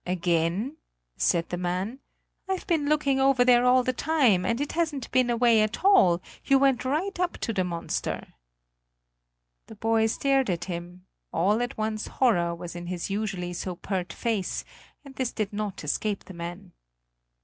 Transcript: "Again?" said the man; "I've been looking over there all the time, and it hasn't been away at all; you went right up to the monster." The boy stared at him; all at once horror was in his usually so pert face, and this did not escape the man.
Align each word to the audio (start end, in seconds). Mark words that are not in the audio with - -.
"Again?" 0.07 0.77
said 1.15 1.49
the 1.49 1.57
man; 1.59 1.99
"I've 2.49 2.65
been 2.65 2.89
looking 2.89 3.19
over 3.19 3.45
there 3.45 3.65
all 3.65 3.83
the 3.83 3.93
time, 3.93 4.47
and 4.47 4.59
it 4.59 4.71
hasn't 4.71 5.11
been 5.11 5.29
away 5.29 5.61
at 5.61 5.85
all; 5.85 6.23
you 6.43 6.57
went 6.57 6.83
right 6.83 7.19
up 7.19 7.37
to 7.37 7.53
the 7.53 7.63
monster." 7.63 8.33
The 9.67 9.75
boy 9.75 10.07
stared 10.07 10.49
at 10.49 10.65
him; 10.65 11.05
all 11.31 11.61
at 11.61 11.77
once 11.77 12.07
horror 12.07 12.55
was 12.55 12.75
in 12.75 12.87
his 12.87 13.11
usually 13.11 13.53
so 13.53 13.75
pert 13.75 14.11
face, 14.11 14.65
and 15.05 15.13
this 15.17 15.31
did 15.31 15.53
not 15.53 15.83
escape 15.83 16.23
the 16.25 16.33
man. 16.33 16.71